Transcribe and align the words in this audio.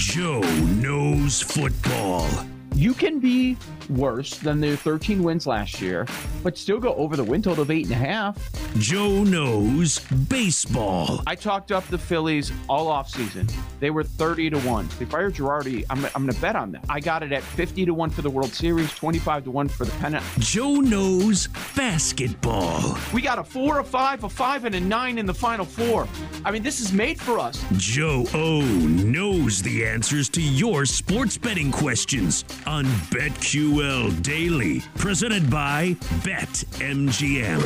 Joe 0.00 0.40
knows 0.80 1.42
football. 1.42 2.26
You 2.74 2.94
can 2.94 3.20
be 3.20 3.58
worse 3.90 4.38
than 4.38 4.60
their 4.60 4.76
13 4.76 5.22
wins 5.22 5.46
last 5.46 5.80
year, 5.80 6.06
but 6.42 6.56
still 6.56 6.78
go 6.78 6.94
over 6.94 7.16
the 7.16 7.24
win 7.24 7.42
total 7.42 7.62
of 7.62 7.70
eight 7.70 7.86
and 7.86 7.92
a 7.94 7.98
half. 7.98 8.38
Joe 8.78 9.24
knows 9.24 9.98
baseball. 10.28 11.22
I 11.26 11.34
talked 11.34 11.72
up 11.72 11.86
the 11.88 11.98
Phillies 11.98 12.52
all 12.68 12.86
offseason. 12.86 13.52
They 13.80 13.90
were 13.90 14.04
30 14.04 14.50
to 14.50 14.58
1. 14.60 14.88
They 14.98 15.04
fired 15.04 15.34
Girardi. 15.34 15.84
I'm, 15.90 16.04
I'm 16.06 16.22
going 16.22 16.32
to 16.32 16.40
bet 16.40 16.56
on 16.56 16.72
that. 16.72 16.84
I 16.88 17.00
got 17.00 17.22
it 17.22 17.32
at 17.32 17.42
50 17.42 17.86
to 17.86 17.94
1 17.94 18.10
for 18.10 18.22
the 18.22 18.30
World 18.30 18.52
Series, 18.52 18.92
25 18.94 19.44
to 19.44 19.50
1 19.50 19.68
for 19.68 19.84
the 19.84 19.92
pennant. 19.92 20.24
Joe 20.38 20.76
knows 20.76 21.48
basketball. 21.76 22.96
We 23.12 23.22
got 23.22 23.38
a 23.38 23.44
four, 23.44 23.80
a 23.80 23.84
five, 23.84 24.24
a 24.24 24.28
five, 24.28 24.64
and 24.64 24.74
a 24.74 24.80
nine 24.80 25.18
in 25.18 25.26
the 25.26 25.34
final 25.34 25.64
four. 25.64 26.06
I 26.44 26.50
mean, 26.50 26.62
this 26.62 26.80
is 26.80 26.92
made 26.92 27.20
for 27.20 27.38
us. 27.38 27.64
Joe 27.76 28.24
O 28.34 28.60
knows 28.60 29.62
the 29.62 29.84
answers 29.84 30.28
to 30.30 30.42
your 30.42 30.84
sports 30.86 31.36
betting 31.36 31.72
questions 31.72 32.44
on 32.66 32.84
BetQL 33.10 33.79
Daily, 33.80 34.80
presented 34.96 35.50
by 35.50 35.96
BetMGM. 36.20 37.60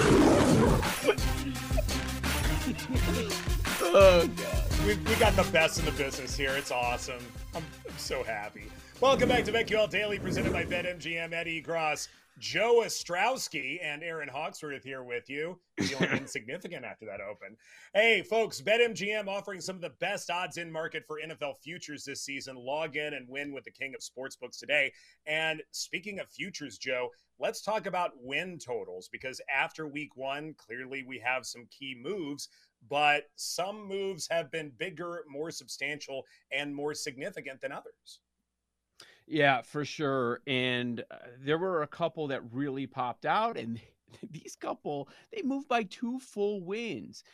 oh 3.83 4.29
god, 4.29 4.87
we, 4.87 4.95
we 4.95 5.15
got 5.17 5.35
the 5.35 5.43
best 5.51 5.81
in 5.81 5.87
the 5.87 5.91
business 5.91 6.37
here. 6.37 6.53
It's 6.53 6.71
awesome. 6.71 7.19
I'm, 7.53 7.65
I'm 7.85 7.99
so 7.99 8.23
happy. 8.23 8.71
Welcome 9.01 9.29
back 9.29 9.43
to 9.47 9.53
BetQL 9.53 9.91
Daily, 9.91 10.21
presented 10.21 10.53
by 10.53 10.65
BetMGM. 10.65 11.33
Eddie 11.33 11.61
Gross, 11.61 12.09
Joe 12.39 12.83
Ostrowski, 12.84 13.78
and 13.83 14.03
Aaron 14.03 14.28
Hawksworth 14.28 14.83
here 14.83 15.05
with 15.05 15.31
you. 15.31 15.59
Feeling 15.81 16.11
insignificant 16.12 16.84
after 16.84 17.06
that 17.06 17.21
open. 17.21 17.56
Hey, 17.95 18.22
folks, 18.22 18.61
BetMGM 18.61 19.28
offering 19.28 19.61
some 19.61 19.77
of 19.77 19.83
the 19.83 19.93
best 20.00 20.31
odds 20.31 20.56
in 20.56 20.71
market 20.71 21.05
for 21.06 21.19
NFL 21.25 21.59
futures 21.62 22.05
this 22.05 22.22
season. 22.22 22.56
Log 22.56 22.97
in 22.97 23.15
and 23.15 23.28
win 23.28 23.53
with 23.53 23.65
the 23.65 23.71
king 23.71 23.95
of 23.95 24.00
sportsbooks 24.00 24.59
today. 24.59 24.93
And 25.27 25.62
speaking 25.71 26.19
of 26.19 26.28
futures, 26.28 26.78
Joe, 26.78 27.11
let's 27.39 27.62
talk 27.62 27.87
about 27.87 28.12
win 28.21 28.59
totals 28.59 29.09
because 29.11 29.41
after 29.55 29.87
week 29.87 30.16
one, 30.16 30.55
clearly 30.56 31.05
we 31.06 31.21
have 31.25 31.47
some 31.47 31.66
key 31.71 31.97
moves 32.01 32.49
but 32.89 33.25
some 33.37 33.87
moves 33.89 34.28
have 34.31 34.51
been 34.51 34.71
bigger, 34.77 35.25
more 35.27 35.51
substantial, 35.51 36.25
and 36.53 36.75
more 36.75 36.95
significant 36.95 37.61
than 37.61 37.72
others. 37.72 38.21
Yeah, 39.27 39.62
for 39.62 39.85
sure. 39.85 40.41
And 40.47 41.01
uh, 41.11 41.17
there 41.41 41.59
were 41.59 41.83
a 41.83 41.87
couple 41.87 42.29
that 42.29 42.43
really 42.53 42.87
popped 42.87 43.25
out, 43.25 43.57
and 43.57 43.81
these 44.31 44.57
couple 44.57 45.09
they 45.33 45.43
moved 45.43 45.69
by 45.69 45.85
two 45.85 46.19
full 46.21 46.61
wins. 46.62 47.25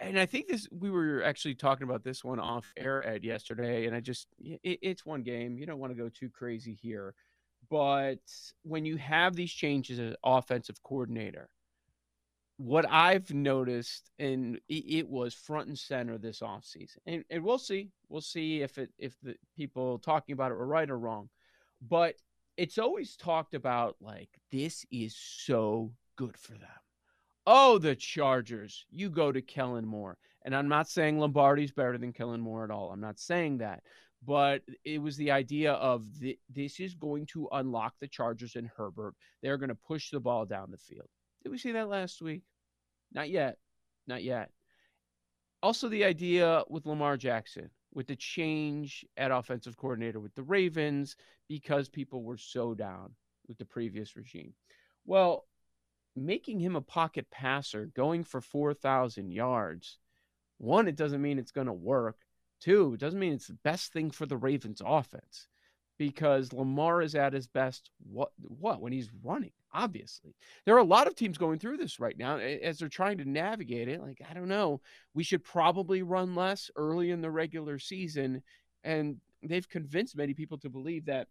And 0.00 0.18
I 0.18 0.26
think 0.26 0.48
this 0.48 0.68
we 0.72 0.90
were 0.90 1.22
actually 1.22 1.54
talking 1.54 1.84
about 1.84 2.04
this 2.04 2.24
one 2.24 2.40
off 2.40 2.72
air 2.76 3.06
Ed 3.06 3.24
yesterday, 3.24 3.86
and 3.86 3.96
I 3.96 4.00
just 4.00 4.28
it, 4.40 4.80
it's 4.82 5.06
one 5.06 5.22
game. 5.22 5.58
You 5.58 5.66
don't 5.66 5.78
want 5.78 5.92
to 5.92 6.02
go 6.02 6.08
too 6.08 6.30
crazy 6.30 6.74
here, 6.74 7.14
but 7.70 8.18
when 8.62 8.84
you 8.84 8.96
have 8.96 9.36
these 9.36 9.52
changes 9.52 10.00
as 10.00 10.16
offensive 10.24 10.82
coordinator, 10.82 11.50
what 12.58 12.86
I've 12.90 13.32
noticed, 13.32 14.10
and 14.18 14.58
it 14.68 15.08
was 15.08 15.34
front 15.34 15.68
and 15.68 15.78
center 15.78 16.16
this 16.16 16.40
offseason, 16.40 16.96
and, 17.06 17.24
and 17.30 17.44
we'll 17.44 17.58
see, 17.58 17.90
we'll 18.08 18.22
see 18.22 18.62
if 18.62 18.78
it 18.78 18.90
if 18.98 19.14
the 19.22 19.36
people 19.56 19.98
talking 19.98 20.32
about 20.32 20.52
it 20.52 20.56
were 20.56 20.66
right 20.66 20.88
or 20.88 20.98
wrong, 20.98 21.28
but 21.86 22.14
it's 22.56 22.78
always 22.78 23.16
talked 23.16 23.54
about 23.54 23.96
like 24.00 24.30
this 24.50 24.86
is 24.90 25.14
so 25.14 25.92
good 26.16 26.36
for 26.38 26.52
them. 26.52 26.68
Oh, 27.46 27.78
the 27.78 27.94
Chargers! 27.94 28.86
You 28.90 29.10
go 29.10 29.30
to 29.30 29.42
Kellen 29.42 29.86
Moore, 29.86 30.16
and 30.44 30.56
I'm 30.56 30.68
not 30.68 30.88
saying 30.88 31.18
Lombardi's 31.18 31.72
better 31.72 31.98
than 31.98 32.12
Kellen 32.12 32.40
Moore 32.40 32.64
at 32.64 32.70
all. 32.70 32.90
I'm 32.90 33.00
not 33.00 33.20
saying 33.20 33.58
that, 33.58 33.82
but 34.24 34.62
it 34.84 35.00
was 35.00 35.16
the 35.18 35.30
idea 35.30 35.72
of 35.74 36.18
the, 36.18 36.38
this 36.48 36.80
is 36.80 36.94
going 36.94 37.26
to 37.26 37.48
unlock 37.52 37.94
the 38.00 38.08
Chargers 38.08 38.56
and 38.56 38.70
Herbert. 38.76 39.14
They're 39.42 39.58
going 39.58 39.68
to 39.68 39.74
push 39.74 40.10
the 40.10 40.20
ball 40.20 40.46
down 40.46 40.70
the 40.70 40.78
field. 40.78 41.08
Did 41.46 41.52
we 41.52 41.58
see 41.58 41.70
that 41.70 41.88
last 41.88 42.20
week? 42.20 42.42
Not 43.12 43.30
yet. 43.30 43.58
Not 44.08 44.24
yet. 44.24 44.50
Also, 45.62 45.88
the 45.88 46.04
idea 46.04 46.64
with 46.68 46.86
Lamar 46.86 47.16
Jackson, 47.16 47.70
with 47.94 48.08
the 48.08 48.16
change 48.16 49.06
at 49.16 49.30
offensive 49.30 49.76
coordinator 49.76 50.18
with 50.18 50.34
the 50.34 50.42
Ravens, 50.42 51.14
because 51.48 51.88
people 51.88 52.24
were 52.24 52.36
so 52.36 52.74
down 52.74 53.14
with 53.46 53.58
the 53.58 53.64
previous 53.64 54.16
regime. 54.16 54.54
Well, 55.04 55.46
making 56.16 56.58
him 56.58 56.74
a 56.74 56.80
pocket 56.80 57.30
passer, 57.30 57.92
going 57.94 58.24
for 58.24 58.40
4,000 58.40 59.30
yards, 59.30 59.98
one, 60.58 60.88
it 60.88 60.96
doesn't 60.96 61.22
mean 61.22 61.38
it's 61.38 61.52
going 61.52 61.68
to 61.68 61.72
work. 61.72 62.16
Two, 62.60 62.94
it 62.94 62.98
doesn't 62.98 63.20
mean 63.20 63.34
it's 63.34 63.46
the 63.46 63.58
best 63.62 63.92
thing 63.92 64.10
for 64.10 64.26
the 64.26 64.36
Ravens 64.36 64.82
offense 64.84 65.46
because 65.96 66.52
Lamar 66.52 67.02
is 67.02 67.14
at 67.14 67.34
his 67.34 67.46
best 67.46 67.88
what 68.02 68.32
what 68.40 68.80
when 68.80 68.92
he's 68.92 69.12
running 69.22 69.52
obviously 69.76 70.34
there 70.64 70.74
are 70.74 70.78
a 70.78 70.84
lot 70.84 71.06
of 71.06 71.14
teams 71.14 71.36
going 71.38 71.58
through 71.58 71.76
this 71.76 72.00
right 72.00 72.18
now 72.18 72.38
as 72.38 72.78
they're 72.78 72.88
trying 72.88 73.18
to 73.18 73.28
navigate 73.28 73.88
it 73.88 74.00
like 74.00 74.20
i 74.28 74.34
don't 74.34 74.48
know 74.48 74.80
we 75.14 75.22
should 75.22 75.44
probably 75.44 76.02
run 76.02 76.34
less 76.34 76.70
early 76.76 77.10
in 77.10 77.20
the 77.20 77.30
regular 77.30 77.78
season 77.78 78.42
and 78.84 79.16
they've 79.42 79.68
convinced 79.68 80.16
many 80.16 80.34
people 80.34 80.58
to 80.58 80.70
believe 80.70 81.04
that 81.04 81.28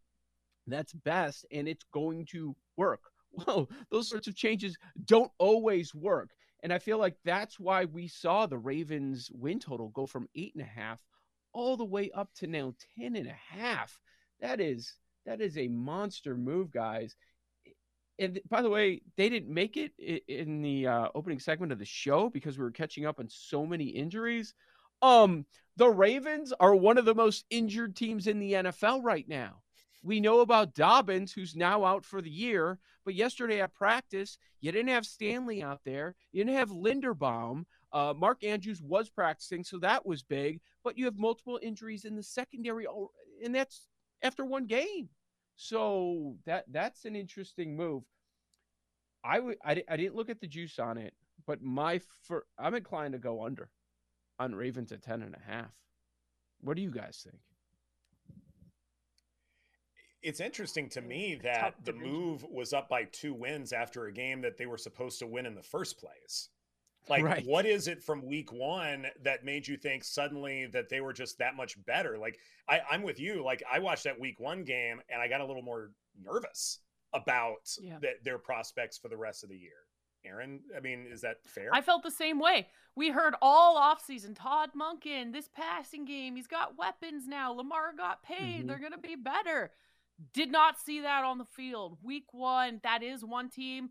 that's 0.67 0.93
best 0.93 1.45
and 1.51 1.67
it's 1.67 1.85
going 1.91 2.25
to 2.25 2.55
work 2.77 3.01
Well, 3.47 3.69
those 3.91 4.09
sorts 4.09 4.27
of 4.27 4.35
changes 4.35 4.77
don't 5.05 5.31
always 5.37 5.93
work. 5.93 6.29
And 6.63 6.71
I 6.73 6.79
feel 6.79 6.97
like 6.97 7.15
that's 7.23 7.59
why 7.59 7.85
we 7.85 8.07
saw 8.07 8.45
the 8.45 8.57
Ravens 8.57 9.29
win 9.33 9.59
total 9.59 9.89
go 9.89 10.05
from 10.05 10.29
eight 10.35 10.53
and 10.55 10.63
a 10.63 10.67
half 10.67 11.01
all 11.53 11.77
the 11.77 11.85
way 11.85 12.11
up 12.15 12.29
to 12.35 12.47
now 12.47 12.73
10 12.97 13.15
and 13.15 13.27
a 13.27 13.55
half. 13.55 13.99
That 14.39 14.59
is 14.59 14.93
that 15.25 15.41
is 15.41 15.57
a 15.57 15.67
monster 15.67 16.35
move, 16.37 16.71
guys. 16.71 17.15
And 18.17 18.39
by 18.49 18.61
the 18.61 18.69
way, 18.69 19.01
they 19.17 19.29
didn't 19.29 19.53
make 19.53 19.75
it 19.77 19.91
in 20.27 20.61
the 20.61 20.87
uh, 20.87 21.07
opening 21.15 21.39
segment 21.39 21.71
of 21.71 21.79
the 21.79 21.85
show 21.85 22.29
because 22.29 22.57
we 22.57 22.63
were 22.63 22.71
catching 22.71 23.05
up 23.05 23.19
on 23.19 23.27
so 23.29 23.65
many 23.65 23.85
injuries. 23.85 24.53
Um, 25.01 25.45
the 25.75 25.89
Ravens 25.89 26.53
are 26.59 26.75
one 26.75 26.97
of 26.97 27.05
the 27.05 27.15
most 27.15 27.45
injured 27.49 27.95
teams 27.95 28.27
in 28.27 28.39
the 28.39 28.53
NFL 28.53 29.03
right 29.03 29.27
now. 29.27 29.61
We 30.03 30.19
know 30.19 30.41
about 30.41 30.75
Dobbins, 30.75 31.33
who's 31.33 31.55
now 31.55 31.83
out 31.83 32.05
for 32.05 32.21
the 32.21 32.29
year, 32.29 32.79
but 33.03 33.15
yesterday 33.15 33.61
at 33.61 33.73
practice, 33.73 34.37
you 34.61 34.71
didn't 34.71 34.89
have 34.89 35.05
Stanley 35.05 35.63
out 35.63 35.81
there. 35.83 36.15
You 36.31 36.43
didn't 36.43 36.57
have 36.57 36.69
Linderbaum. 36.69 37.65
Uh, 37.91 38.13
Mark 38.15 38.43
Andrews 38.43 38.81
was 38.81 39.09
practicing, 39.09 39.63
so 39.63 39.79
that 39.79 40.05
was 40.05 40.21
big. 40.21 40.61
But 40.83 40.97
you 40.97 41.05
have 41.05 41.17
multiple 41.17 41.59
injuries 41.61 42.05
in 42.05 42.15
the 42.15 42.23
secondary, 42.23 42.85
and 43.43 43.53
that's 43.53 43.87
after 44.21 44.45
one 44.45 44.67
game. 44.67 45.09
So 45.55 46.35
that 46.45 46.65
that's 46.71 47.05
an 47.05 47.15
interesting 47.15 47.75
move. 47.75 48.03
I 49.23 49.39
would 49.39 49.57
I, 49.63 49.83
I 49.89 49.97
didn't 49.97 50.15
look 50.15 50.29
at 50.29 50.41
the 50.41 50.47
juice 50.47 50.79
on 50.79 50.97
it, 50.97 51.13
but 51.47 51.61
my 51.61 52.01
for 52.23 52.45
I'm 52.59 52.75
inclined 52.75 53.13
to 53.13 53.19
go 53.19 53.43
under 53.43 53.69
on 54.39 54.53
Ravens 54.53 54.91
at 54.91 55.01
10 55.01 55.21
and 55.21 55.35
a 55.35 55.51
half. 55.51 55.71
What 56.61 56.75
do 56.75 56.81
you 56.81 56.91
guys 56.91 57.21
think? 57.23 57.41
It's 60.21 60.39
interesting 60.39 60.89
to 60.89 61.01
me 61.01 61.39
that 61.43 61.75
the 61.83 61.93
move 61.93 62.43
was 62.49 62.73
up 62.73 62.89
by 62.89 63.03
two 63.03 63.33
wins 63.33 63.71
after 63.71 64.05
a 64.05 64.11
game 64.11 64.41
that 64.41 64.57
they 64.57 64.65
were 64.65 64.77
supposed 64.77 65.19
to 65.19 65.27
win 65.27 65.45
in 65.45 65.53
the 65.53 65.61
first 65.61 65.99
place. 65.99 66.49
Like, 67.07 67.23
right. 67.23 67.45
what 67.45 67.65
is 67.65 67.87
it 67.87 68.01
from 68.01 68.25
week 68.25 68.51
one 68.51 69.07
that 69.23 69.45
made 69.45 69.67
you 69.67 69.77
think 69.77 70.03
suddenly 70.03 70.65
that 70.67 70.89
they 70.89 71.01
were 71.01 71.13
just 71.13 71.37
that 71.37 71.55
much 71.55 71.83
better? 71.85 72.17
Like, 72.17 72.39
I, 72.67 72.81
I'm 72.89 73.03
with 73.03 73.19
you. 73.19 73.43
Like, 73.43 73.63
I 73.71 73.79
watched 73.79 74.05
that 74.05 74.19
week 74.19 74.39
one 74.39 74.63
game 74.63 75.01
and 75.09 75.21
I 75.21 75.27
got 75.27 75.41
a 75.41 75.45
little 75.45 75.61
more 75.61 75.91
nervous 76.19 76.79
about 77.13 77.69
yeah. 77.79 77.97
the, 78.01 78.09
their 78.23 78.37
prospects 78.37 78.97
for 78.97 79.07
the 79.07 79.17
rest 79.17 79.43
of 79.43 79.49
the 79.49 79.57
year. 79.57 79.85
Aaron, 80.25 80.61
I 80.75 80.79
mean, 80.79 81.05
is 81.11 81.21
that 81.21 81.37
fair? 81.45 81.69
I 81.71 81.81
felt 81.81 82.01
the 82.01 82.09
same 82.09 82.39
way. 82.39 82.67
We 82.95 83.09
heard 83.09 83.35
all 83.41 83.77
offseason 83.77 84.35
Todd 84.35 84.71
Monken, 84.75 85.31
this 85.31 85.49
passing 85.53 86.05
game, 86.05 86.35
he's 86.35 86.47
got 86.47 86.77
weapons 86.77 87.27
now. 87.27 87.51
Lamar 87.51 87.93
got 87.95 88.23
paid. 88.23 88.59
Mm-hmm. 88.59 88.67
They're 88.67 88.79
going 88.79 88.93
to 88.93 88.97
be 88.97 89.15
better. 89.15 89.71
Did 90.33 90.51
not 90.51 90.79
see 90.79 91.01
that 91.01 91.23
on 91.23 91.37
the 91.37 91.45
field. 91.45 91.97
Week 92.01 92.33
one, 92.33 92.79
that 92.83 93.03
is 93.03 93.23
one 93.23 93.49
team. 93.49 93.89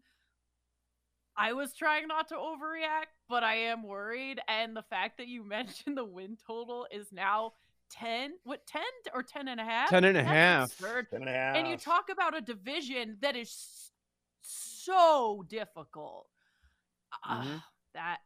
I 1.36 1.52
was 1.52 1.74
trying 1.74 2.06
not 2.08 2.28
to 2.28 2.34
overreact, 2.34 3.12
but 3.28 3.42
I 3.42 3.54
am 3.56 3.82
worried. 3.82 4.40
And 4.48 4.76
the 4.76 4.82
fact 4.82 5.18
that 5.18 5.28
you 5.28 5.44
mentioned 5.48 5.96
the 5.96 6.04
win 6.04 6.36
total 6.46 6.86
is 6.90 7.12
now 7.12 7.52
10, 7.90 8.32
what, 8.44 8.66
10 8.66 8.82
or 9.14 9.22
10 9.22 9.48
and 9.48 9.60
a 9.60 9.64
half? 9.64 9.90
10 9.90 10.04
and 10.04 10.16
a 10.16 10.24
half. 10.24 10.76
10 10.78 11.20
and 11.20 11.28
a 11.28 11.32
half. 11.32 11.56
And 11.56 11.68
you 11.68 11.76
talk 11.76 12.08
about 12.10 12.36
a 12.36 12.40
division 12.40 13.18
that 13.20 13.36
is 13.36 13.90
so 14.40 15.44
difficult. 15.48 16.28
Mm-hmm. 17.26 17.54
Uh, 17.54 17.58
that 17.94 18.18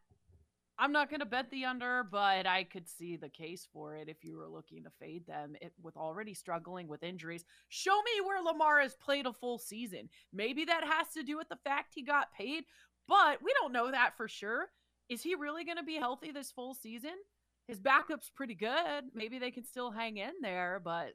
I'm 0.79 0.93
not 0.93 1.09
going 1.09 1.19
to 1.19 1.25
bet 1.25 1.51
the 1.51 1.65
under, 1.65 2.07
but 2.09 2.47
I 2.47 2.63
could 2.63 2.87
see 2.87 3.17
the 3.17 3.27
case 3.27 3.67
for 3.73 3.95
it 3.95 4.07
if 4.07 4.23
you 4.23 4.37
were 4.37 4.47
looking 4.47 4.83
to 4.83 4.89
fade 4.97 5.27
them 5.27 5.55
it, 5.61 5.73
with 5.81 5.97
already 5.97 6.33
struggling 6.33 6.87
with 6.87 7.03
injuries. 7.03 7.43
Show 7.67 7.95
me 7.97 8.25
where 8.25 8.41
Lamar 8.41 8.79
has 8.79 8.95
played 8.95 9.25
a 9.25 9.33
full 9.33 9.57
season. 9.57 10.09
Maybe 10.31 10.63
that 10.65 10.85
has 10.85 11.09
to 11.15 11.23
do 11.23 11.37
with 11.37 11.49
the 11.49 11.59
fact 11.65 11.93
he 11.93 12.01
got 12.01 12.33
paid, 12.33 12.63
but 13.09 13.43
we 13.43 13.51
don't 13.59 13.73
know 13.73 13.91
that 13.91 14.15
for 14.15 14.27
sure. 14.27 14.69
Is 15.09 15.23
he 15.23 15.33
really 15.33 15.65
going 15.65 15.77
to 15.77 15.83
be 15.83 15.95
healthy 15.95 16.31
this 16.31 16.51
full 16.51 16.75
season? 16.75 17.15
His 17.67 17.79
backup's 17.79 18.29
pretty 18.33 18.53
good. 18.53 19.05
Maybe 19.13 19.39
they 19.39 19.51
can 19.51 19.65
still 19.65 19.91
hang 19.91 20.17
in 20.17 20.31
there, 20.41 20.79
but 20.83 21.13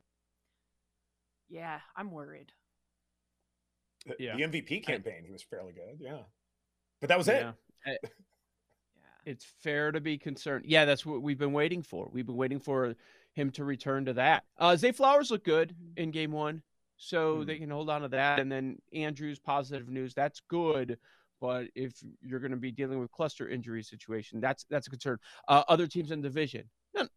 yeah, 1.49 1.79
I'm 1.96 2.11
worried. 2.11 2.52
The, 4.06 4.17
yeah. 4.19 4.37
the 4.37 4.43
MVP 4.43 4.85
campaign, 4.85 5.23
I, 5.23 5.26
he 5.26 5.32
was 5.32 5.43
fairly 5.43 5.73
good. 5.73 5.99
Yeah. 6.00 6.23
But 7.00 7.08
that 7.08 7.19
was 7.19 7.29
yeah. 7.29 7.52
it. 7.87 8.00
it's 9.25 9.46
fair 9.62 9.93
to 9.93 10.00
be 10.00 10.19
concerned. 10.19 10.64
Yeah, 10.67 10.85
that's 10.85 11.06
what 11.06 11.23
we've 11.23 11.38
been 11.38 11.52
waiting 11.52 11.82
for. 11.82 12.08
We've 12.12 12.26
been 12.26 12.37
waiting 12.37 12.61
for 12.61 12.94
him 13.35 13.50
to 13.52 13.64
return 13.64 14.06
to 14.06 14.14
that. 14.14 14.44
Uh, 14.58 14.76
Zay 14.76 14.93
Flowers 14.93 15.31
looked 15.31 15.46
good 15.46 15.70
mm-hmm. 15.70 16.02
in 16.02 16.11
game 16.11 16.32
one, 16.32 16.62
so 16.96 17.38
mm. 17.38 17.46
they 17.46 17.58
can 17.58 17.70
hold 17.70 17.91
on 17.91 18.02
to 18.02 18.08
that. 18.08 18.41
And 18.41 18.50
then 18.50 18.79
Andrews, 18.93 19.38
positive 19.38 19.88
news. 19.88 20.14
That's 20.14 20.41
good. 20.49 20.99
But 21.44 21.67
if 21.75 21.93
you're 22.23 22.41
going 22.41 22.52
to 22.52 22.56
be 22.56 22.73
dealing 22.73 23.00
with 23.00 23.12
cluster 23.12 23.46
injury 23.50 23.82
situation, 23.82 24.41
that's 24.41 24.64
that's 24.70 24.87
a 24.87 24.91
concern. 24.91 25.19
Uh, 25.46 25.62
other 25.69 25.87
teams 25.87 26.11
in 26.11 26.23
the 26.23 26.29
division, 26.31 26.70
none, 26.94 27.11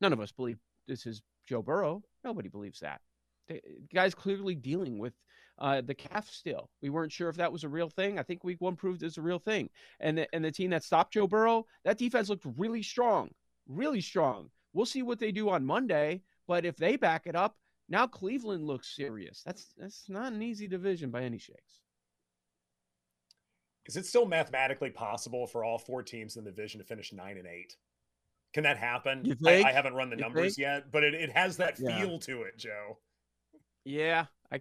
none 0.00 0.14
of 0.14 0.20
us 0.20 0.32
believe 0.32 0.58
this 0.88 1.04
is 1.04 1.20
Joe 1.46 1.60
Burrow. 1.60 2.02
Nobody 2.24 2.48
believes 2.48 2.80
that. 2.80 3.02
The 3.46 3.60
guy's 3.94 4.14
clearly 4.14 4.54
dealing 4.54 4.98
with 4.98 5.12
uh, 5.58 5.82
the 5.82 5.94
calf 5.94 6.30
still. 6.30 6.70
We 6.80 6.88
weren't 6.88 7.12
sure 7.12 7.28
if 7.28 7.36
that 7.36 7.52
was 7.52 7.62
a 7.62 7.68
real 7.68 7.90
thing. 7.90 8.18
I 8.18 8.22
think 8.22 8.42
week 8.42 8.62
one 8.62 8.74
proved 8.74 9.02
it's 9.02 9.18
a 9.18 9.22
real 9.22 9.38
thing. 9.38 9.68
And 10.00 10.16
the, 10.16 10.34
and 10.34 10.42
the 10.42 10.50
team 10.50 10.70
that 10.70 10.82
stopped 10.82 11.12
Joe 11.12 11.26
Burrow, 11.26 11.66
that 11.84 11.98
defense 11.98 12.30
looked 12.30 12.46
really 12.56 12.82
strong, 12.82 13.32
really 13.68 14.00
strong. 14.00 14.48
We'll 14.72 14.86
see 14.86 15.02
what 15.02 15.18
they 15.18 15.30
do 15.30 15.50
on 15.50 15.66
Monday. 15.66 16.22
But 16.48 16.64
if 16.64 16.78
they 16.78 16.96
back 16.96 17.26
it 17.26 17.36
up, 17.36 17.58
now 17.90 18.06
Cleveland 18.06 18.66
looks 18.66 18.96
serious. 18.96 19.42
That's 19.44 19.74
that's 19.76 20.08
not 20.08 20.32
an 20.32 20.40
easy 20.40 20.68
division 20.68 21.10
by 21.10 21.24
any 21.24 21.36
shakes. 21.36 21.83
Is 23.86 23.96
it 23.96 24.06
still 24.06 24.26
mathematically 24.26 24.90
possible 24.90 25.46
for 25.46 25.62
all 25.62 25.78
four 25.78 26.02
teams 26.02 26.36
in 26.36 26.44
the 26.44 26.50
division 26.50 26.80
to 26.80 26.86
finish 26.86 27.12
nine 27.12 27.36
and 27.36 27.46
eight? 27.46 27.76
Can 28.54 28.62
that 28.62 28.78
happen? 28.78 29.36
I, 29.44 29.64
I, 29.64 29.72
haven't 29.72 29.94
run 29.94 30.10
the 30.10 30.16
you 30.16 30.22
numbers 30.22 30.54
think? 30.54 30.64
yet, 30.64 30.90
but 30.90 31.02
it, 31.02 31.14
it 31.14 31.30
has 31.32 31.56
that 31.56 31.78
yeah. 31.78 32.00
feel 32.00 32.18
to 32.20 32.42
it, 32.42 32.56
Joe. 32.56 32.98
Yeah, 33.84 34.26
I 34.50 34.60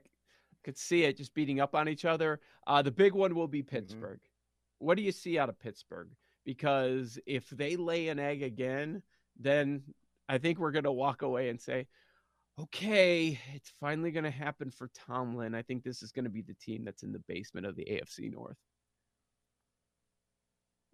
could 0.63 0.77
see 0.77 1.03
it 1.03 1.17
just 1.17 1.33
beating 1.33 1.59
up 1.59 1.75
on 1.75 1.87
each 1.87 2.03
other. 2.03 2.41
Uh, 2.65 2.81
the 2.81 2.91
big 2.91 3.13
one 3.13 3.35
will 3.35 3.47
be 3.47 3.61
mm-hmm. 3.61 3.75
Pittsburgh. 3.75 4.19
Mm-hmm. 4.19 4.85
What 4.85 4.97
do 4.97 5.03
you 5.03 5.11
see 5.11 5.37
out 5.37 5.49
of 5.49 5.59
Pittsburgh? 5.59 6.09
Because 6.43 7.19
if 7.25 7.47
they 7.49 7.75
lay 7.75 8.09
an 8.09 8.19
egg 8.19 8.43
again, 8.43 9.01
then 9.39 9.83
I 10.27 10.39
think 10.39 10.59
we're 10.59 10.71
going 10.71 10.83
to 10.83 10.91
walk 10.91 11.21
away 11.21 11.49
and 11.49 11.61
say, 11.61 11.87
okay, 12.59 13.39
it's 13.53 13.71
finally 13.79 14.11
going 14.11 14.25
to 14.25 14.31
happen 14.31 14.71
for 14.71 14.89
Tomlin. 15.07 15.55
I 15.55 15.61
think 15.61 15.83
this 15.83 16.03
is 16.03 16.11
going 16.11 16.25
to 16.25 16.29
be 16.29 16.41
the 16.41 16.55
team 16.55 16.83
that's 16.83 17.03
in 17.03 17.11
the 17.11 17.23
basement 17.27 17.65
of 17.65 17.75
the 17.75 17.85
AFC 17.85 18.31
North. 18.31 18.57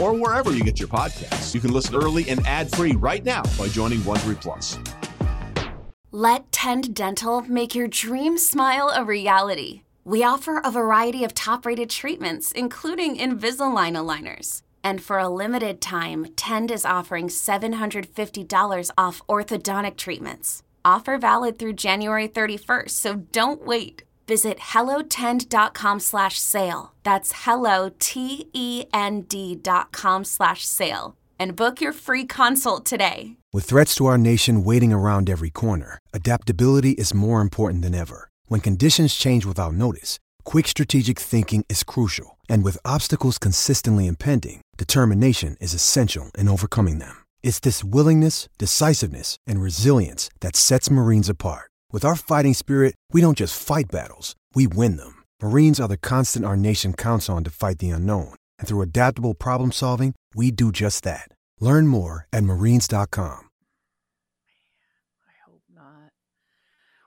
or 0.00 0.12
wherever 0.14 0.52
you 0.52 0.64
get 0.64 0.78
your 0.78 0.88
podcasts. 0.88 1.54
You 1.54 1.60
can 1.60 1.72
listen 1.72 1.94
early 1.94 2.28
and 2.28 2.44
ad 2.46 2.70
free 2.70 2.92
right 2.92 3.24
now 3.24 3.42
by 3.58 3.68
joining 3.68 4.00
Wondery 4.00 4.40
Plus. 4.40 4.78
Let 6.10 6.52
Tend 6.52 6.94
Dental 6.94 7.42
make 7.42 7.74
your 7.74 7.88
dream 7.88 8.38
smile 8.38 8.92
a 8.94 9.04
reality. 9.04 9.82
We 10.04 10.22
offer 10.22 10.60
a 10.62 10.70
variety 10.70 11.24
of 11.24 11.34
top 11.34 11.66
rated 11.66 11.90
treatments, 11.90 12.52
including 12.52 13.16
Invisalign 13.16 13.96
aligners. 13.96 14.62
And 14.84 15.02
for 15.02 15.18
a 15.18 15.28
limited 15.30 15.80
time, 15.80 16.26
Tend 16.36 16.70
is 16.70 16.84
offering 16.84 17.28
$750 17.28 18.90
off 18.98 19.22
orthodontic 19.28 19.96
treatments. 19.96 20.62
Offer 20.84 21.16
valid 21.16 21.58
through 21.58 21.72
January 21.72 22.28
31st, 22.28 22.90
so 22.90 23.14
don't 23.14 23.64
wait. 23.64 24.04
Visit 24.26 24.58
hellotend.com 24.58 26.00
slash 26.00 26.38
sale. 26.38 26.92
That's 27.02 27.32
hello, 27.44 27.90
T-E-N-D 27.98 29.56
dot 29.56 29.92
com 29.92 30.24
slash 30.24 30.64
sale 30.64 31.16
and 31.38 31.56
book 31.56 31.80
your 31.80 31.92
free 31.92 32.24
consult 32.24 32.84
today. 32.84 33.36
With 33.52 33.64
threats 33.64 33.94
to 33.96 34.06
our 34.06 34.18
nation 34.18 34.64
waiting 34.64 34.92
around 34.92 35.28
every 35.30 35.50
corner, 35.50 35.98
adaptability 36.12 36.92
is 36.92 37.14
more 37.14 37.40
important 37.40 37.82
than 37.82 37.94
ever. 37.94 38.28
When 38.46 38.60
conditions 38.60 39.14
change 39.14 39.44
without 39.44 39.74
notice, 39.74 40.18
quick 40.44 40.68
strategic 40.68 41.18
thinking 41.18 41.64
is 41.68 41.82
crucial, 41.82 42.38
and 42.48 42.64
with 42.64 42.78
obstacles 42.84 43.38
consistently 43.38 44.06
impending, 44.06 44.60
determination 44.76 45.56
is 45.60 45.74
essential 45.74 46.30
in 46.36 46.48
overcoming 46.48 46.98
them. 46.98 47.16
It's 47.42 47.60
this 47.60 47.84
willingness, 47.84 48.48
decisiveness, 48.58 49.36
and 49.46 49.60
resilience 49.60 50.30
that 50.40 50.56
sets 50.56 50.90
Marines 50.90 51.28
apart. 51.28 51.70
With 51.94 52.04
our 52.04 52.16
fighting 52.16 52.54
spirit, 52.54 52.96
we 53.12 53.20
don't 53.20 53.38
just 53.38 53.56
fight 53.56 53.84
battles, 53.88 54.34
we 54.52 54.66
win 54.66 54.96
them. 54.96 55.22
Marines 55.40 55.78
are 55.78 55.86
the 55.86 55.96
constant 55.96 56.44
our 56.44 56.56
nation 56.56 56.92
counts 56.92 57.28
on 57.28 57.44
to 57.44 57.50
fight 57.50 57.78
the 57.78 57.90
unknown, 57.90 58.34
and 58.58 58.66
through 58.66 58.80
adaptable 58.80 59.32
problem 59.32 59.70
solving, 59.70 60.12
we 60.34 60.50
do 60.50 60.72
just 60.72 61.04
that. 61.04 61.28
Learn 61.60 61.86
more 61.86 62.26
at 62.32 62.42
marines.com. 62.42 63.48
I 65.22 65.34
hope 65.46 65.62
not. 65.72 66.10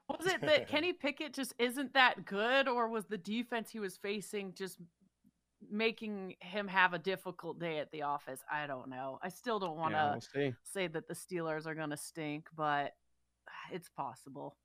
Was 0.08 0.34
it 0.34 0.40
that 0.40 0.68
Kenny 0.70 0.94
Pickett 0.94 1.34
just 1.34 1.54
isn't 1.60 1.94
that 1.94 2.24
good, 2.24 2.70
or 2.70 2.88
was 2.88 3.08
the 3.08 3.18
defense 3.18 3.70
he 3.70 3.82
was 3.82 3.98
facing 3.98 4.54
just 4.54 4.78
making 5.70 6.36
him 6.40 6.70
have 6.70 6.94
a 6.94 7.00
difficult 7.00 7.60
day 7.60 7.80
at 7.80 7.92
the 7.92 8.04
office? 8.04 8.40
I 8.50 8.68
don't 8.68 8.88
know. 8.88 9.20
I 9.22 9.28
still 9.28 9.60
don't 9.60 9.76
want 9.76 9.96
to 9.96 10.18
Yeah, 10.34 10.44
we'll 10.46 10.54
say 10.64 10.88
that 10.88 11.10
the 11.10 11.14
Steelers 11.14 11.68
are 11.68 11.76
going 11.76 11.90
to 11.90 11.98
stink, 11.98 12.48
but 12.56 12.94
it's 13.70 13.90
possible. 13.90 14.56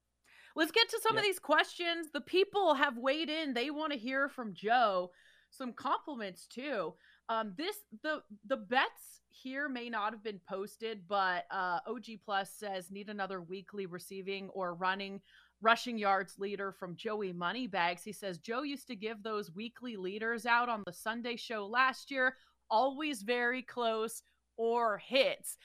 Let's 0.55 0.73
get 0.73 0.89
to 0.91 1.01
some 1.03 1.17
of 1.17 1.23
these 1.23 1.39
questions. 1.39 2.09
The 2.13 2.21
people 2.21 2.75
have 2.75 2.99
weighed 2.99 3.31
in. 3.31 3.55
They 3.55 3.71
want 3.71 3.93
to 3.93 3.99
hear 3.99 4.29
from 4.29 4.55
Joe. 4.55 5.11
Some 5.51 5.73
compliments 5.73 6.47
too. 6.47 6.95
Um, 7.29 7.55
this 7.57 7.77
the 8.03 8.23
the 8.47 8.57
bets 8.57 9.21
here 9.29 9.69
may 9.69 9.89
not 9.89 10.13
have 10.13 10.23
been 10.23 10.41
posted, 10.49 11.07
but 11.09 11.45
uh, 11.51 11.81
OG 11.87 12.05
Plus 12.25 12.51
says 12.51 12.91
need 12.91 13.09
another 13.09 13.41
weekly 13.41 13.87
receiving 13.87 14.49
or 14.51 14.75
running 14.75 15.21
rushing 15.63 15.97
yards 15.97 16.39
leader 16.39 16.73
from 16.73 16.97
Joey 16.97 17.33
Moneybags. 17.33 18.03
He 18.03 18.13
says 18.13 18.39
Joe 18.39 18.63
used 18.63 18.89
to 18.89 18.97
give 18.97 19.23
those 19.23 19.55
weekly 19.55 19.97
leaders 19.97 20.45
out 20.45 20.69
on 20.69 20.83
the 20.85 20.93
Sunday 20.93 21.37
show 21.37 21.67
last 21.67 22.11
year, 22.11 22.37
always 22.71 23.23
very 23.23 23.63
close 23.63 24.23
or 24.57 24.99
hits. 24.99 25.57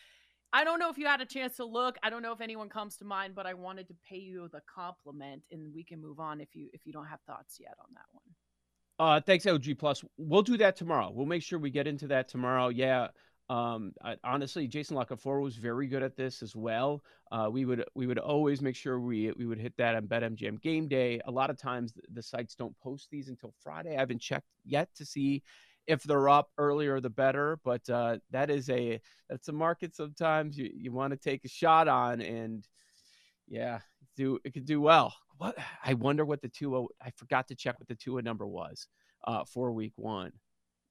I 0.53 0.63
don't 0.63 0.79
know 0.79 0.89
if 0.89 0.97
you 0.97 1.05
had 1.05 1.21
a 1.21 1.25
chance 1.25 1.57
to 1.57 1.65
look. 1.65 1.97
I 2.03 2.09
don't 2.09 2.21
know 2.21 2.31
if 2.31 2.41
anyone 2.41 2.69
comes 2.69 2.97
to 2.97 3.05
mind, 3.05 3.35
but 3.35 3.45
I 3.45 3.53
wanted 3.53 3.87
to 3.89 3.95
pay 4.09 4.17
you 4.17 4.49
the 4.51 4.61
compliment, 4.73 5.43
and 5.51 5.73
we 5.73 5.83
can 5.83 6.01
move 6.01 6.19
on 6.19 6.39
if 6.39 6.49
you 6.55 6.69
if 6.73 6.81
you 6.85 6.93
don't 6.93 7.07
have 7.07 7.19
thoughts 7.27 7.57
yet 7.59 7.75
on 7.79 7.93
that 7.93 8.05
one. 8.11 8.23
Uh, 8.99 9.21
thanks, 9.21 9.45
LG 9.45 9.77
Plus. 9.77 10.03
We'll 10.17 10.41
do 10.41 10.57
that 10.57 10.75
tomorrow. 10.75 11.11
We'll 11.13 11.27
make 11.27 11.43
sure 11.43 11.59
we 11.59 11.69
get 11.69 11.87
into 11.87 12.07
that 12.07 12.29
tomorrow. 12.29 12.69
Yeah. 12.69 13.07
Um, 13.49 13.93
I, 14.03 14.17
honestly, 14.23 14.67
Jason 14.67 14.97
Lockefour 14.97 15.41
was 15.41 15.55
very 15.55 15.87
good 15.87 16.03
at 16.03 16.17
this 16.17 16.41
as 16.41 16.55
well. 16.55 17.01
Uh, 17.31 17.49
we 17.51 17.63
would 17.65 17.85
we 17.95 18.07
would 18.07 18.19
always 18.19 18.61
make 18.61 18.75
sure 18.75 18.99
we 18.99 19.31
we 19.37 19.45
would 19.45 19.59
hit 19.59 19.73
that 19.77 19.95
on 19.95 20.07
BetMGM 20.07 20.61
game 20.61 20.87
day. 20.87 21.21
A 21.25 21.31
lot 21.31 21.49
of 21.49 21.57
times 21.57 21.93
the 22.11 22.23
sites 22.23 22.55
don't 22.55 22.77
post 22.79 23.07
these 23.11 23.29
until 23.29 23.53
Friday. 23.63 23.95
I 23.95 23.99
haven't 23.99 24.21
checked 24.21 24.47
yet 24.65 24.89
to 24.95 25.05
see 25.05 25.43
if 25.87 26.03
they're 26.03 26.29
up 26.29 26.49
earlier 26.57 26.99
the 26.99 27.09
better. 27.09 27.59
But 27.63 27.89
uh, 27.89 28.17
that 28.31 28.49
is 28.49 28.69
a 28.69 29.01
that's 29.29 29.47
a 29.47 29.53
market 29.53 29.95
sometimes 29.95 30.57
you, 30.57 30.69
you 30.73 30.91
want 30.91 31.11
to 31.11 31.17
take 31.17 31.45
a 31.45 31.49
shot 31.49 31.87
on 31.87 32.21
and 32.21 32.67
yeah, 33.47 33.79
do 34.15 34.39
it 34.43 34.53
could 34.53 34.65
do 34.65 34.81
well. 34.81 35.15
What 35.37 35.55
I 35.83 35.93
wonder 35.93 36.25
what 36.25 36.41
the 36.41 36.49
two 36.49 36.89
I 37.01 37.11
forgot 37.11 37.47
to 37.47 37.55
check 37.55 37.79
what 37.79 37.87
the 37.87 37.95
two 37.95 38.21
number 38.21 38.45
was 38.45 38.87
uh, 39.25 39.45
for 39.45 39.71
week 39.71 39.93
one. 39.95 40.31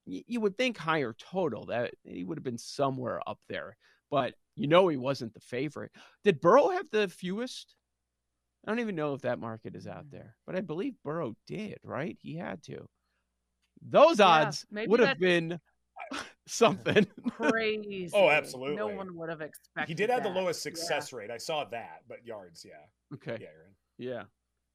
Y- 0.07 0.25
you 0.27 0.41
would 0.41 0.57
think 0.57 0.79
higher 0.79 1.15
total 1.19 1.67
that 1.67 1.95
he 2.05 2.25
would 2.25 2.39
have 2.39 2.45
been 2.45 2.59
somewhere 2.59 3.21
up 3.27 3.39
there, 3.49 3.77
but 4.11 4.35
you 4.55 4.69
know 4.69 4.89
he 4.89 4.97
wasn't 4.97 5.35
the 5.35 5.41
favorite. 5.41 5.93
Did 6.25 6.41
Burrow 6.41 6.71
have 6.71 6.89
the 6.91 7.09
fewest? 7.09 7.75
I 8.67 8.71
don't 8.71 8.81
even 8.81 8.97
know 8.97 9.15
if 9.15 9.23
that 9.23 9.39
market 9.39 9.77
is 9.77 9.87
out 9.87 10.11
there, 10.11 10.37
but 10.47 10.57
I 10.57 10.61
believe 10.61 10.95
Burrow 11.05 11.37
did. 11.47 11.79
Right? 11.83 12.17
He 12.21 12.37
had 12.37 12.63
to. 12.65 12.89
Those 13.83 14.21
odds 14.21 14.67
maybe 14.71 14.89
would 14.91 15.01
have 15.01 15.19
been 15.19 15.61
something. 16.47 17.07
Crazy. 17.31 18.11
Oh, 18.15 18.29
absolutely. 18.31 18.77
No 18.77 18.89
one 18.89 19.17
would 19.17 19.29
have 19.29 19.41
expected. 19.41 19.89
He 19.89 19.95
did 19.95 20.11
have 20.11 20.23
the 20.23 20.29
that. 20.31 20.35
lowest 20.37 20.65
Yeah. 20.65 20.71
success 20.73 21.13
rate. 21.13 21.31
I 21.31 21.39
saw 21.39 21.65
that, 21.67 22.03
but 22.09 22.25
yards, 22.27 22.65
yeah. 22.67 22.85
Okay. 23.15 23.39
Yeah, 23.41 23.49
Aaron. 23.49 23.75
Yeah. 23.99 24.23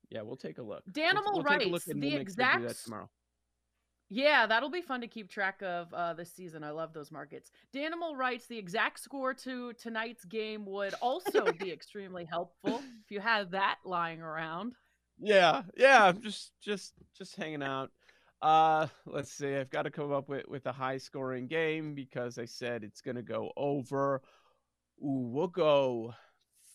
Yeah, 0.09 0.21
we'll 0.23 0.35
take 0.37 0.57
a 0.57 0.61
look. 0.61 0.83
Danimal 0.91 1.33
we'll, 1.33 1.43
we'll 1.43 1.43
take 1.43 1.67
a 1.67 1.69
look 1.69 1.71
writes, 1.71 1.85
the 1.85 1.93
we'll 1.93 2.01
make 2.01 2.11
sure 2.11 2.19
to 2.19 2.25
do 2.25 2.35
that 2.35 2.61
exact- 2.61 2.83
tomorrow. 2.85 3.09
Yeah, 4.13 4.45
that'll 4.45 4.69
be 4.69 4.81
fun 4.81 4.99
to 5.01 5.07
keep 5.07 5.29
track 5.29 5.61
of 5.61 5.93
uh, 5.93 6.13
this 6.13 6.33
season. 6.33 6.65
I 6.65 6.71
love 6.71 6.91
those 6.91 7.11
markets. 7.11 7.49
Danimal 7.73 8.17
writes 8.17 8.45
the 8.45 8.57
exact 8.57 8.99
score 8.99 9.33
to 9.35 9.71
tonight's 9.73 10.25
game 10.25 10.65
would 10.65 10.93
also 11.01 11.49
be 11.53 11.71
extremely 11.71 12.25
helpful 12.25 12.81
if 13.05 13.09
you 13.09 13.21
had 13.21 13.51
that 13.51 13.77
lying 13.85 14.21
around. 14.21 14.73
Yeah, 15.17 15.61
yeah, 15.77 16.03
I'm 16.03 16.21
just 16.21 16.51
just 16.61 16.91
just 17.17 17.37
hanging 17.37 17.63
out. 17.63 17.89
Uh 18.41 18.87
let's 19.05 19.31
see. 19.31 19.55
I've 19.55 19.69
got 19.69 19.83
to 19.83 19.91
come 19.91 20.11
up 20.11 20.29
with 20.29 20.47
with 20.47 20.65
a 20.65 20.71
high 20.71 20.97
scoring 20.97 21.47
game 21.47 21.93
because 21.93 22.37
I 22.37 22.45
said 22.45 22.83
it's 22.83 23.01
going 23.01 23.15
to 23.15 23.21
go 23.21 23.51
over. 23.55 24.21
Ooh, 25.03 25.29
we'll 25.31 25.47
go 25.47 26.13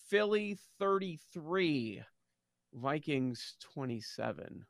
Philly 0.08 0.58
33, 0.78 2.02
Vikings 2.74 3.56
27. 3.74 4.64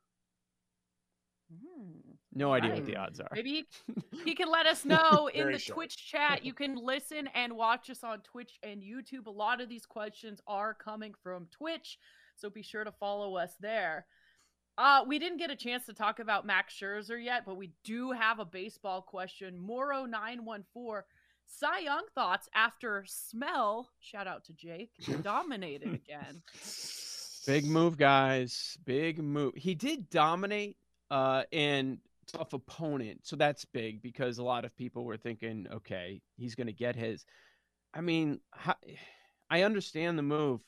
No 2.33 2.53
idea 2.53 2.75
what 2.75 2.87
the 2.87 2.97
odds 2.97 3.21
are. 3.21 3.29
Maybe 3.33 3.67
he, 3.87 3.95
he 4.25 4.35
can 4.35 4.51
let 4.51 4.67
us 4.67 4.85
know 4.85 5.29
in 5.33 5.53
the 5.53 5.59
sharp. 5.59 5.77
Twitch 5.77 5.97
chat. 5.97 6.45
You 6.45 6.53
can 6.53 6.77
listen 6.77 7.29
and 7.35 7.57
watch 7.57 7.89
us 7.89 8.03
on 8.05 8.21
Twitch 8.21 8.59
and 8.63 8.83
YouTube. 8.83 9.27
A 9.27 9.31
lot 9.31 9.61
of 9.61 9.69
these 9.69 9.87
questions 9.87 10.41
are 10.47 10.75
coming 10.75 11.15
from 11.23 11.47
Twitch, 11.51 11.99
so 12.35 12.51
be 12.51 12.63
sure 12.63 12.85
to 12.85 12.93
follow 12.93 13.37
us 13.37 13.55
there. 13.61 14.07
Uh, 14.79 15.05
we 15.07 15.19
didn't 15.19 15.39
get 15.39 15.51
a 15.51 15.57
chance 15.57 15.87
to 15.87 15.95
talk 15.95 16.19
about 16.19 16.45
Max 16.45 16.75
Scherzer 16.75 17.23
yet, 17.23 17.45
but 17.47 17.57
we 17.57 17.71
do 17.83 18.13
have 18.13 18.39
a 18.39 18.45
baseball 18.45 19.01
question. 19.01 19.59
Moro914, 19.67 21.03
Cy 21.47 21.79
Young 21.79 22.03
thoughts 22.15 22.49
after 22.55 23.05
Smell, 23.07 23.89
shout 24.01 24.27
out 24.27 24.45
to 24.45 24.53
Jake, 24.53 24.91
dominated 25.23 25.95
again. 25.95 26.43
Big 27.47 27.65
move, 27.65 27.97
guys. 27.97 28.77
Big 28.85 29.23
move. 29.23 29.55
He 29.57 29.75
did 29.75 30.11
dominate 30.11 30.77
uh 31.09 31.45
and 31.53 31.99
tough 32.27 32.53
opponent. 32.53 33.21
So 33.23 33.37
that's 33.37 33.65
big 33.65 34.03
because 34.03 34.39
a 34.39 34.45
lot 34.45 34.65
of 34.65 34.77
people 34.77 35.05
were 35.05 35.17
thinking, 35.17 35.67
okay, 35.73 36.21
he's 36.37 36.55
going 36.55 36.67
to 36.67 36.73
get 36.73 36.97
his. 36.97 37.25
I 37.95 38.01
mean, 38.01 38.41
I 39.51 39.63
understand 39.63 40.19
the 40.19 40.23
move. 40.23 40.61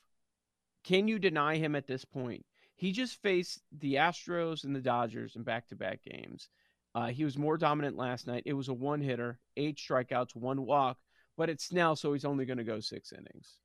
Can 0.85 1.09
you 1.09 1.19
deny 1.19 1.57
him 1.57 1.75
at 1.75 1.87
this 1.87 2.05
point? 2.05 2.45
He 2.79 2.93
just 2.93 3.21
faced 3.21 3.61
the 3.79 3.97
Astros 3.97 4.65
and 4.65 4.75
the 4.75 4.81
Dodgers 4.81 5.37
in 5.37 5.43
back-to-back 5.43 6.01
games. 6.03 6.49
Uh, 6.95 7.09
he 7.09 7.25
was 7.25 7.37
more 7.37 7.59
dominant 7.59 7.97
last 7.97 8.27
night. 8.27 8.45
It 8.47 8.55
was 8.55 8.69
a 8.69 8.75
one-hitter, 8.75 9.39
eight 9.57 9.77
strikeouts, 9.77 10.35
one 10.35 10.65
walk, 10.65 10.97
but 11.37 11.51
it's 11.51 11.65
Snell, 11.65 11.95
so 11.95 12.13
he's 12.13 12.25
only 12.25 12.47
going 12.47 12.59
to 12.59 12.65
go 12.65 12.81
six 12.81 13.13
innings 13.13 13.59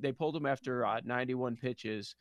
they 0.00 0.12
pulled 0.12 0.36
him 0.36 0.46
after 0.46 0.84
uh, 0.84 1.00
91 1.04 1.56
pitches. 1.56 2.14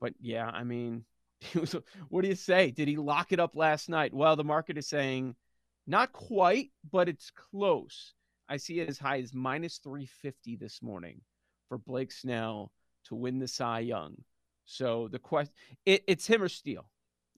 But 0.00 0.14
yeah, 0.20 0.46
I 0.46 0.64
mean, 0.64 1.04
was, 1.54 1.76
what 2.08 2.22
do 2.22 2.28
you 2.28 2.34
say? 2.34 2.70
Did 2.70 2.88
he 2.88 2.96
lock 2.96 3.32
it 3.32 3.40
up 3.40 3.56
last 3.56 3.88
night? 3.88 4.14
Well, 4.14 4.36
the 4.36 4.44
market 4.44 4.78
is 4.78 4.88
saying 4.88 5.34
not 5.86 6.12
quite, 6.12 6.70
but 6.90 7.08
it's 7.08 7.30
close. 7.30 8.14
I 8.48 8.56
see 8.56 8.80
it 8.80 8.88
as 8.88 8.98
high 8.98 9.20
as 9.20 9.34
minus 9.34 9.78
350 9.78 10.56
this 10.56 10.82
morning 10.82 11.20
for 11.68 11.78
Blake 11.78 12.12
Snell 12.12 12.70
to 13.06 13.14
win 13.14 13.38
the 13.38 13.48
Cy 13.48 13.80
Young. 13.80 14.16
So 14.64 15.08
the 15.08 15.18
question, 15.18 15.54
it, 15.84 16.04
it's 16.06 16.26
him 16.26 16.42
or 16.42 16.48
Steele, 16.48 16.88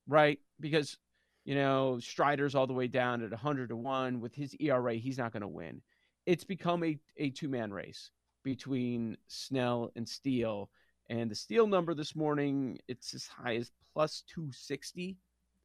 right? 0.06 0.38
Because 0.60 0.98
you 1.44 1.54
know 1.54 1.98
Strider's 2.00 2.54
all 2.54 2.66
the 2.66 2.72
way 2.72 2.86
down 2.86 3.22
at 3.22 3.30
100 3.30 3.68
to 3.68 3.76
one 3.76 4.20
with 4.20 4.34
his 4.34 4.54
ERA, 4.60 4.94
he's 4.94 5.18
not 5.18 5.32
going 5.32 5.42
to 5.42 5.48
win. 5.48 5.82
It's 6.24 6.44
become 6.44 6.82
a, 6.84 6.98
a 7.16 7.30
two 7.30 7.48
man 7.48 7.72
race 7.72 8.10
between 8.42 9.16
Snell 9.26 9.90
and 9.96 10.08
Steele. 10.08 10.70
And 11.08 11.30
the 11.30 11.34
Steele 11.34 11.66
number 11.66 11.94
this 11.94 12.16
morning, 12.16 12.78
it's 12.88 13.14
as 13.14 13.26
high 13.26 13.56
as 13.56 13.70
plus 13.92 14.22
260. 14.28 15.16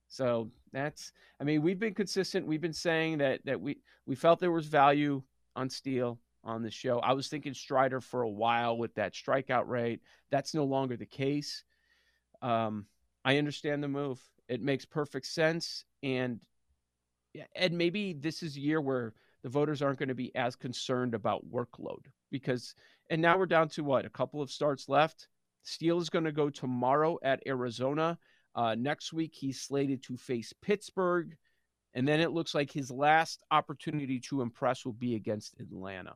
So 0.08 0.52
that's, 0.72 1.12
I 1.40 1.44
mean, 1.44 1.62
we've 1.62 1.80
been 1.80 1.94
consistent. 1.94 2.46
We've 2.46 2.62
been 2.62 2.74
saying 2.74 3.20
that 3.20 3.46
that 3.46 3.60
we 3.60 3.78
we 4.06 4.16
felt 4.16 4.40
there 4.40 4.52
was 4.52 4.68
value 4.68 5.22
on 5.56 5.70
Steele 5.70 6.20
on 6.44 6.64
the 6.64 6.72
show. 6.72 7.00
I 7.00 7.14
was 7.14 7.28
thinking 7.28 7.54
Strider 7.54 8.02
for 8.02 8.22
a 8.24 8.30
while 8.30 8.78
with 8.78 8.94
that 8.96 9.14
strikeout 9.14 9.68
rate. 9.68 10.02
That's 10.30 10.54
no 10.54 10.64
longer 10.64 10.98
the 10.98 11.06
case. 11.06 11.64
Um, 12.42 12.86
I 13.24 13.38
understand 13.38 13.84
the 13.84 13.88
move. 13.88 14.20
It 14.48 14.62
makes 14.62 14.86
perfect 14.86 15.28
sense. 15.28 15.86
And 16.04 16.40
and 17.56 17.78
maybe 17.78 18.14
this 18.14 18.44
is 18.44 18.58
a 18.58 18.62
year 18.62 18.82
where 18.82 19.14
the 19.44 19.50
voters 19.50 19.82
aren't 19.82 20.00
going 20.00 20.10
to 20.10 20.16
be 20.16 20.36
as 20.36 20.56
concerned 20.56 21.16
about 21.16 21.50
workload 21.50 22.06
because 22.30 22.76
and 23.10 23.22
now 23.22 23.38
we're 23.38 23.46
down 23.46 23.70
to 23.70 23.84
what 23.84 24.06
a 24.06 24.10
couple 24.10 24.42
of 24.42 24.52
starts 24.52 24.90
left. 24.90 25.28
Steele 25.64 26.00
is 26.00 26.10
going 26.10 26.26
to 26.26 26.32
go 26.32 26.50
tomorrow 26.50 27.20
at 27.24 27.44
Arizona. 27.46 28.18
Uh, 28.56 28.76
next 28.76 29.14
week 29.14 29.34
he's 29.34 29.62
slated 29.62 30.04
to 30.04 30.18
face 30.18 30.54
Pittsburgh. 30.62 31.36
And 31.94 32.08
then 32.08 32.20
it 32.22 32.32
looks 32.32 32.56
like 32.56 32.72
his 32.72 32.90
last 32.90 33.44
opportunity 33.52 34.20
to 34.22 34.42
impress 34.42 34.86
will 34.86 34.94
be 34.94 35.16
against 35.16 35.60
Atlanta. 35.60 36.16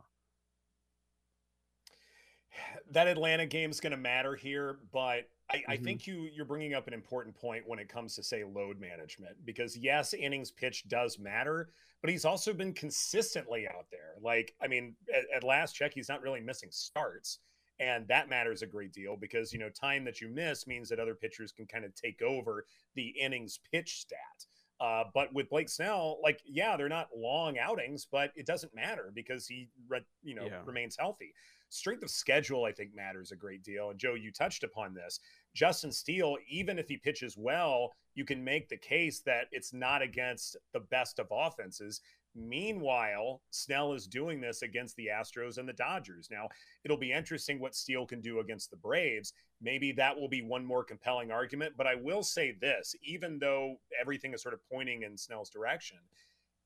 That 2.92 3.08
Atlanta 3.08 3.46
game 3.46 3.72
is 3.72 3.80
going 3.80 3.92
to 3.92 3.98
matter 3.98 4.36
here, 4.36 4.80
but 4.92 5.30
I, 5.52 5.64
I 5.68 5.78
Mhm. 5.78 5.84
think 5.84 6.08
you 6.08 6.30
you're 6.34 6.46
bringing 6.46 6.74
up 6.74 6.88
an 6.88 6.94
important 6.94 7.36
point 7.36 7.68
when 7.68 7.80
it 7.80 7.90
comes 7.90 8.16
to 8.16 8.24
say 8.24 8.44
load 8.44 8.80
management 8.80 9.44
because 9.46 9.78
yes, 9.78 10.14
innings 10.14 10.52
pitch 10.52 10.88
does 10.88 11.20
matter, 11.20 11.70
but 12.02 12.10
he's 12.10 12.26
also 12.26 12.54
been 12.54 12.74
consistently 12.74 13.68
out 13.68 13.90
there. 13.92 14.16
Like 14.22 14.56
I 14.62 14.68
mean, 14.68 14.96
at, 15.14 15.24
at 15.36 15.44
last 15.44 15.74
check, 15.74 15.94
he's 15.94 16.10
not 16.10 16.22
really 16.22 16.42
missing 16.42 16.70
starts, 16.72 17.40
and 17.80 18.08
that 18.08 18.30
matters 18.30 18.62
a 18.62 18.68
great 18.68 18.94
deal 18.94 19.16
because 19.18 19.52
you 19.54 19.60
know 19.60 19.70
time 19.70 20.04
that 20.06 20.22
you 20.22 20.30
miss 20.30 20.68
means 20.68 20.90
that 20.90 21.00
other 21.00 21.16
pitchers 21.16 21.52
can 21.52 21.66
kind 21.68 21.86
of 21.86 21.94
take 21.96 22.22
over 22.22 22.66
the 22.96 23.08
innings 23.10 23.60
pitch 23.72 24.00
stat. 24.02 24.46
Uh, 24.80 25.06
but 25.14 25.34
with 25.34 25.50
Blake 25.50 25.70
Snell, 25.70 26.20
like 26.22 26.42
yeah, 26.46 26.76
they're 26.76 26.90
not 26.90 27.08
long 27.16 27.58
outings, 27.58 28.06
but 28.12 28.32
it 28.36 28.46
doesn't 28.46 28.76
matter 28.76 29.12
because 29.14 29.48
he 29.48 29.70
re- 29.88 30.02
you 30.24 30.36
know 30.36 30.46
Yeah. 30.46 30.62
remains 30.66 30.98
healthy. 30.98 31.34
Strength 31.70 32.04
of 32.04 32.10
schedule, 32.12 32.66
I 32.66 32.72
think, 32.72 32.94
matters 32.94 33.32
a 33.32 33.36
great 33.36 33.64
deal. 33.64 33.90
And 33.90 34.00
Joe, 34.00 34.14
you 34.14 34.32
touched 34.32 34.64
upon 34.64 34.94
this. 34.94 35.20
Justin 35.54 35.92
Steele, 35.92 36.38
even 36.48 36.78
if 36.78 36.88
he 36.88 36.98
pitches 36.98 37.38
well, 37.38 37.92
you 38.14 38.24
can 38.26 38.44
make 38.44 38.70
the 38.70 38.78
case 38.78 39.22
that 39.22 39.48
it's 39.52 39.74
not 39.74 40.02
against 40.02 40.58
the 40.74 40.80
best 40.82 41.20
of 41.20 41.28
offenses. 41.32 42.02
Meanwhile, 42.36 43.42
Snell 43.52 43.94
is 43.94 44.08
doing 44.08 44.42
this 44.42 44.62
against 44.62 44.96
the 44.98 45.08
Astros 45.08 45.58
and 45.58 45.68
the 45.68 45.74
Dodgers. 45.74 46.28
Now, 46.30 46.50
it'll 46.84 46.98
be 46.98 47.14
interesting 47.14 47.60
what 47.60 47.76
Steele 47.76 48.06
can 48.06 48.20
do 48.20 48.40
against 48.40 48.70
the 48.70 48.78
Braves. 48.78 49.34
Maybe 49.62 49.94
that 49.94 50.16
will 50.16 50.28
be 50.28 50.42
one 50.42 50.66
more 50.66 50.84
compelling 50.84 51.32
argument. 51.32 51.76
But 51.78 51.88
I 51.88 51.96
will 51.96 52.24
say 52.24 52.52
this 52.60 52.94
even 53.02 53.40
though 53.40 53.78
everything 54.00 54.34
is 54.34 54.42
sort 54.42 54.54
of 54.54 54.60
pointing 54.70 55.04
in 55.04 55.18
Snell's 55.18 55.50
direction, 55.50 55.98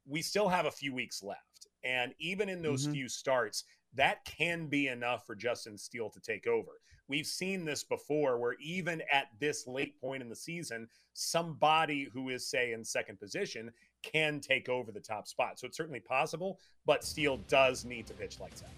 we 0.08 0.24
still 0.24 0.50
have 0.50 0.66
a 0.66 0.72
few 0.72 0.94
weeks 0.94 1.22
left. 1.22 1.68
And 1.84 2.14
even 2.20 2.50
in 2.50 2.62
those 2.62 2.88
Mhm. 2.88 2.94
few 2.94 3.10
starts, 3.10 3.64
that 3.94 4.26
can 4.26 4.68
be 4.68 4.88
enough 4.88 5.26
for 5.26 5.36
Justin 5.36 5.78
Steele 5.78 6.10
to 6.10 6.20
take 6.20 6.48
over. 6.48 6.82
We've 7.08 7.28
seen 7.28 7.66
this 7.66 7.84
before 7.84 8.38
where 8.38 8.54
even 8.60 9.02
at 9.12 9.30
this 9.40 9.66
late 9.66 10.00
point 10.00 10.22
in 10.22 10.30
the 10.30 10.36
season, 10.36 10.90
somebody 11.14 12.04
who 12.04 12.30
is, 12.30 12.48
say, 12.48 12.72
in 12.72 12.84
second 12.84 13.20
position 13.20 13.74
can 14.04 14.40
take 14.40 14.70
over 14.70 14.92
the 14.92 15.00
top 15.00 15.28
spot. 15.28 15.60
So 15.60 15.68
it's 15.68 15.78
certainly 15.78 16.00
possible, 16.00 16.60
but 16.86 17.04
Steele 17.04 17.38
does 17.48 17.86
need 17.86 18.08
to 18.08 18.14
pitch 18.14 18.40
lights 18.40 18.64
out. 18.64 18.70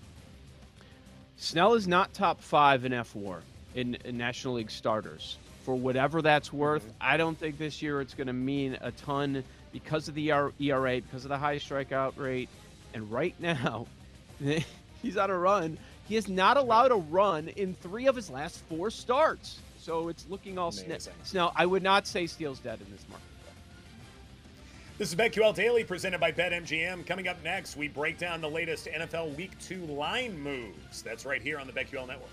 Snell 1.38 1.74
is 1.74 1.88
not 1.88 2.14
top 2.14 2.42
five 2.42 2.86
in 2.86 2.92
F4 2.92 3.42
in, 3.76 3.96
in 4.06 4.18
National 4.18 4.56
League 4.56 4.72
starters. 4.72 5.38
For 5.64 5.76
whatever 5.76 6.22
that's 6.22 6.52
worth, 6.52 6.92
I 7.00 7.18
don't 7.18 7.38
think 7.38 7.58
this 7.58 7.82
year 7.82 8.02
it's 8.02 8.14
going 8.14 8.28
to 8.28 8.34
mean 8.34 8.78
a 8.82 8.92
ton 8.92 9.44
because 9.72 10.08
of 10.08 10.16
the 10.16 10.32
ER 10.32 10.54
ERA, 10.60 11.02
because 11.02 11.24
of 11.24 11.30
the 11.30 11.38
high 11.38 11.58
strikeout 11.58 12.18
rate. 12.18 12.50
And 12.94 13.12
right 13.12 13.36
now, 13.40 13.88
he's 15.02 15.18
on 15.18 15.30
a 15.30 15.38
run. 15.38 15.78
He 16.08 16.16
has 16.16 16.28
not 16.28 16.58
allowed 16.58 16.92
a 16.92 16.96
run 16.96 17.48
in 17.50 17.76
three 17.76 18.08
of 18.08 18.16
his 18.16 18.30
last 18.30 18.62
four 18.68 18.90
starts. 18.90 19.60
So 19.80 20.10
it's 20.10 20.26
looking 20.30 20.58
all. 20.58 20.72
Snell, 21.24 21.54
I 21.56 21.66
would 21.66 21.84
not 21.84 22.06
say 22.06 22.28
Steele's 22.28 22.60
dead 22.60 22.80
in 22.86 22.92
this 22.92 23.06
market. 23.10 23.26
This 25.02 25.10
is 25.10 25.16
BetQL 25.16 25.56
Daily 25.56 25.84
presented 25.84 26.20
by 26.20 26.32
BetMGM. 26.32 27.08
Coming 27.08 27.28
up 27.28 27.44
next, 27.44 27.76
we 27.76 27.88
break 27.88 28.20
down 28.20 28.40
the 28.40 28.48
latest 28.48 28.86
NFL 28.86 29.36
Week 29.36 29.50
2 29.58 29.84
line 29.88 30.40
moves. 30.40 31.02
That's 31.02 31.26
right 31.26 31.42
here 31.42 31.58
on 31.58 31.66
the 31.66 31.74
BetQL 31.74 32.08
Network. 32.08 32.30